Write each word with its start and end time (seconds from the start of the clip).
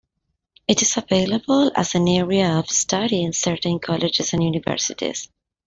It 0.67 0.81
is 0.81 0.97
available 0.97 1.71
as 1.75 1.93
an 1.93 2.07
area 2.07 2.53
of 2.57 2.67
study 2.71 3.21
in 3.23 3.33
certain 3.33 3.77
colleges 3.77 4.33
and 4.33 4.43
universities. 4.43 5.29